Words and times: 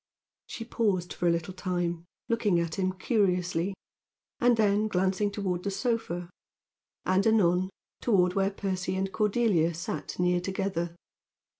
She 0.47 0.65
paused 0.65 1.13
for 1.13 1.27
a 1.27 1.31
little 1.31 1.53
time, 1.53 2.05
looking 2.27 2.59
at 2.59 2.79
him 2.79 2.91
curiously, 2.93 3.75
and 4.39 4.57
then 4.57 4.87
glancing 4.87 5.29
toward 5.29 5.61
the 5.63 5.69
sofa, 5.69 6.31
and, 7.05 7.27
anon, 7.27 7.69
toward 8.01 8.33
where 8.33 8.49
Percy 8.49 8.95
and 8.95 9.11
Cordelia 9.11 9.75
sat 9.75 10.17
near 10.17 10.41
together. 10.41 10.95